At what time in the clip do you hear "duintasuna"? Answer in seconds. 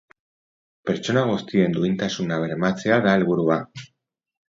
1.77-2.43